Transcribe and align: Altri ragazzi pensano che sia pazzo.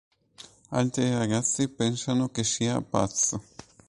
Altri 0.71 1.11
ragazzi 1.13 1.67
pensano 1.67 2.29
che 2.29 2.43
sia 2.43 2.81
pazzo. 2.81 3.43